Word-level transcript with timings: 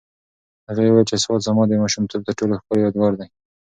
هغې 0.67 0.83
وویل 0.87 1.07
چې 1.09 1.15
سوات 1.23 1.41
زما 1.47 1.63
د 1.67 1.73
ماشومتوب 1.83 2.21
تر 2.27 2.33
ټولو 2.39 2.59
ښکلی 2.61 2.79
یادګار 2.83 3.13
دی. 3.19 3.27